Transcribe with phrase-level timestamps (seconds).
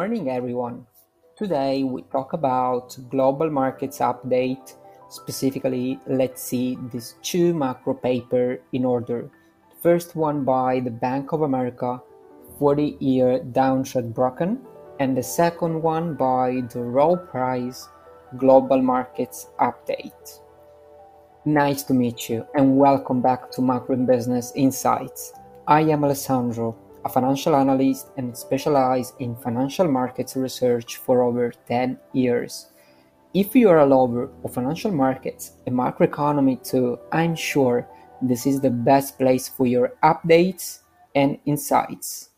[0.00, 0.86] morning, everyone.
[1.36, 4.76] Today we talk about global markets update.
[5.10, 9.30] Specifically, let's see these two macro paper in order.
[9.68, 12.00] The first one by the Bank of America,
[12.58, 14.60] 40-year downtrend broken,
[15.00, 17.86] and the second one by the Rowe Price
[18.38, 20.40] Global Markets Update.
[21.44, 25.34] Nice to meet you and welcome back to Macro in Business Insights.
[25.68, 31.98] I am Alessandro, a financial analyst and specialize in financial markets research for over 10
[32.12, 32.66] years.
[33.32, 37.88] If you are a lover of financial markets and macroeconomy too, I'm sure
[38.20, 40.80] this is the best place for your updates
[41.14, 42.30] and insights.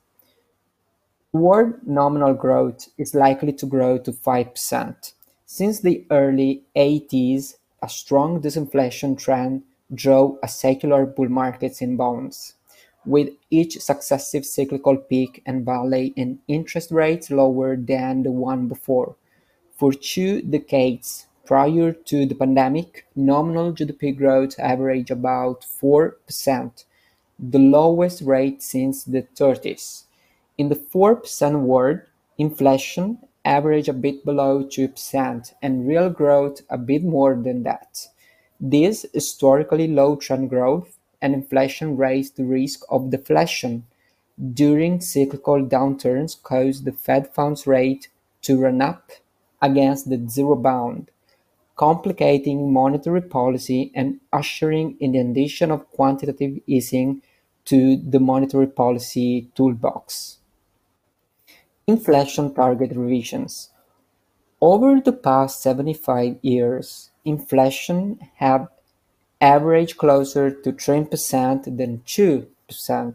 [1.32, 5.12] World nominal growth is likely to grow to 5%.
[5.46, 9.62] Since the early 80s, a strong disinflation trend
[9.94, 12.54] drove a secular bull market in bonds
[13.04, 19.16] with each successive cyclical peak and valley in interest rates lower than the one before.
[19.76, 26.84] For two decades prior to the pandemic, nominal GDP growth averaged about 4%,
[27.38, 30.04] the lowest rate since the 30s.
[30.56, 32.00] In the 4% world,
[32.38, 38.06] inflation averaged a bit below 2% and real growth a bit more than that.
[38.60, 43.84] This historically low trend growth and inflation raised the risk of deflation
[44.54, 48.08] during cyclical downturns caused the Fed funds rate
[48.42, 49.12] to run up
[49.60, 51.10] against the zero bound,
[51.76, 57.22] complicating monetary policy and ushering in the addition of quantitative easing
[57.64, 60.38] to the monetary policy toolbox.
[61.86, 63.70] Inflation target revisions.
[64.60, 68.66] Over the past 75 years, inflation had
[69.42, 73.14] average closer to 3% than 2%.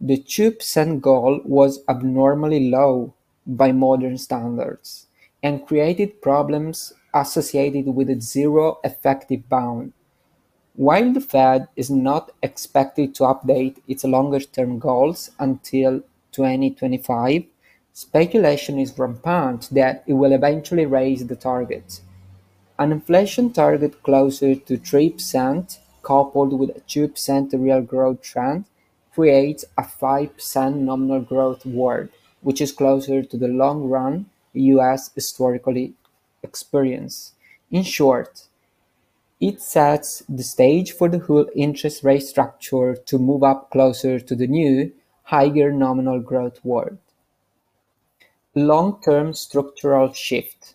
[0.00, 3.12] The 2% goal was abnormally low
[3.46, 5.08] by modern standards
[5.42, 9.92] and created problems associated with a zero effective bound.
[10.76, 16.00] While the Fed is not expected to update its longer-term goals until
[16.32, 17.44] 2025,
[17.92, 22.00] speculation is rampant that it will eventually raise the target.
[22.76, 28.64] An inflation target closer to three percent, coupled with a two percent real growth trend,
[29.14, 32.08] creates a five percent nominal growth world,
[32.42, 35.94] which is closer to the long-run US historically
[36.42, 37.32] experience.
[37.70, 38.48] In short,
[39.40, 44.34] it sets the stage for the whole interest rate structure to move up closer to
[44.34, 44.92] the new,
[45.22, 46.98] higher nominal growth world.
[48.56, 50.73] Long-term structural shift.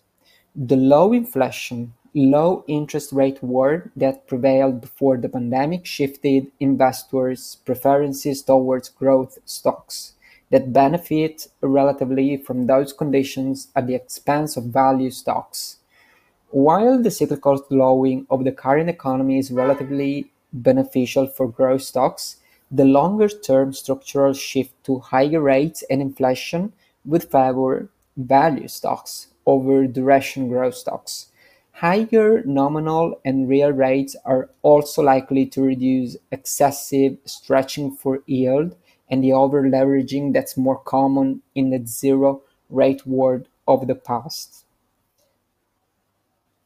[0.56, 8.42] The low inflation, low interest rate world that prevailed before the pandemic shifted investors' preferences
[8.42, 10.14] towards growth stocks
[10.50, 15.76] that benefit relatively from those conditions at the expense of value stocks.
[16.48, 22.38] While the cyclical slowing of the current economy is relatively beneficial for growth stocks,
[22.72, 26.72] the longer-term structural shift to higher rates and inflation
[27.04, 31.26] would favor value stocks over duration growth stocks.
[31.72, 38.76] Higher nominal and real rates are also likely to reduce excessive stretching for yield
[39.08, 44.64] and the over-leveraging that's more common in the zero rate world of the past.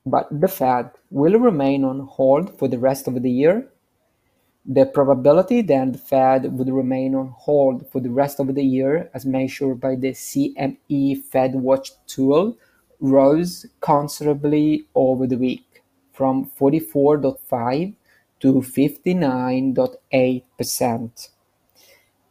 [0.05, 3.69] But the Fed will remain on hold for the rest of the year
[4.67, 9.11] the probability that the Fed would remain on hold for the rest of the year,
[9.13, 12.57] as measured by the CME Fed Watch tool,
[13.05, 15.83] rose considerably over the week,
[16.13, 17.95] from 44.5
[18.41, 21.29] to 59.8%.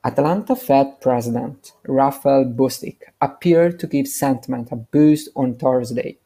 [0.06, 6.17] Atlanta Fed President Raphael Bostic appeared to give sentiment a boost on Thursday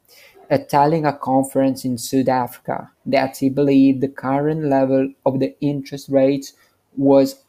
[0.70, 6.08] telling a conference in South Africa that he believed the current level of the interest
[6.10, 6.54] rates
[6.96, 7.44] was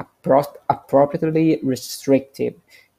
[0.69, 2.55] appropriately restrictive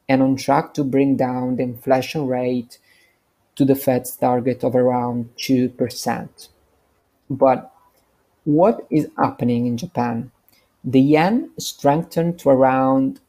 [0.07, 2.79] and on track to bring down the inflation rate
[3.59, 6.47] to the Fed's target of around 2%.
[7.29, 7.73] But
[8.45, 10.31] what is happening in Japan?
[10.81, 13.19] The yen strengthened to around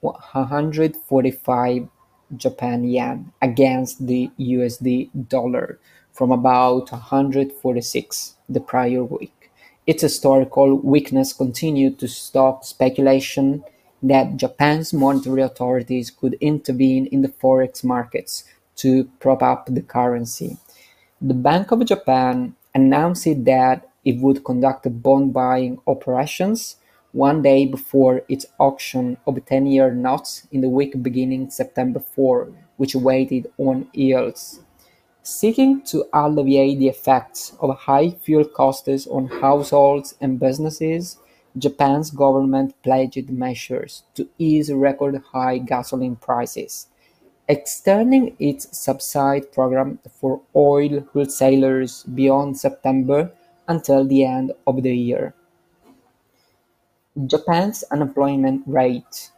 [0.00, 1.88] 145
[2.36, 5.78] Japan yen against the USD dollar
[6.12, 9.50] from about 146 the prior week.
[9.86, 13.64] Its historical weakness continued to stop speculation
[14.02, 18.44] that Japan's monetary authorities could intervene in the forex markets
[18.78, 20.56] to prop up the currency.
[21.20, 26.76] The Bank of Japan announced that it would conduct bond buying operations
[27.12, 32.94] one day before its auction of 10-year notes in the week beginning September 4, which
[32.94, 34.60] weighed on yields.
[35.22, 41.18] Seeking to alleviate the effects of high fuel costs on households and businesses,
[41.56, 46.86] Japan's government pledged measures to ease record high gasoline prices,
[47.48, 53.30] extending its subsidy program for oil wholesalers beyond September
[53.68, 55.34] until the end of the year.
[57.26, 59.30] Japan's unemployment rate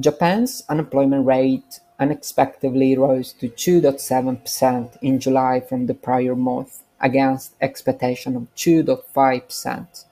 [0.00, 8.34] Japan's unemployment rate unexpectedly rose to 2.7% in July from the prior month, against expectation
[8.34, 10.04] of 2.5%.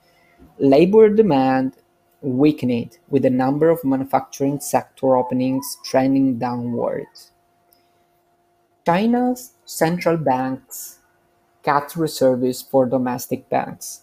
[0.59, 1.77] Labor demand
[2.21, 7.07] weakened, with the number of manufacturing sector openings trending downward.
[8.87, 11.00] China's central banks
[11.62, 14.03] cut reserves for domestic banks.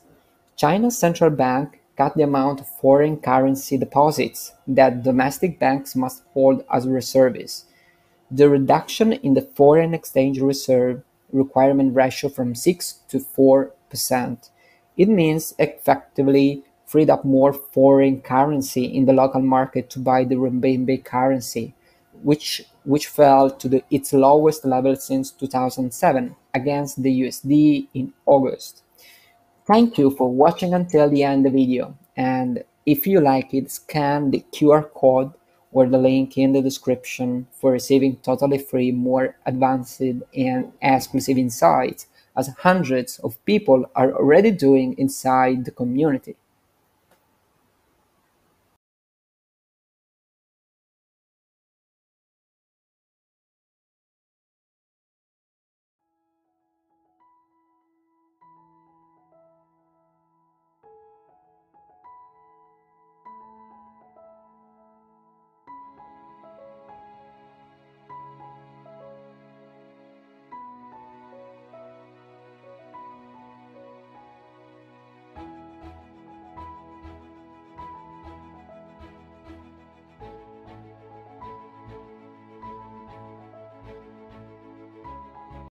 [0.56, 6.64] China's central bank cut the amount of foreign currency deposits that domestic banks must hold
[6.72, 7.66] as reserves.
[8.30, 11.02] The reduction in the foreign exchange reserve
[11.32, 14.50] requirement ratio from 6 to 4%.
[14.96, 20.36] It means effectively freed up more foreign currency in the local market to buy the
[20.36, 21.74] renminbi currency,
[22.24, 28.84] which which fell to the, its lowest level since 2007 against the USD in August.
[29.66, 33.70] Thank you for watching until the end of the video and if you like it
[33.70, 35.34] scan the QR code
[35.72, 42.08] or the link in the description for receiving totally free more advanced and exclusive insights
[42.38, 46.36] as hundreds of people are already doing inside the community.